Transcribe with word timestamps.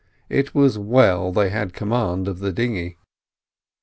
It 0.29 0.55
was 0.55 0.79
well 0.79 1.31
they 1.31 1.51
had 1.51 1.73
command 1.75 2.27
of 2.27 2.39
the 2.39 2.51
dinghy. 2.51 2.97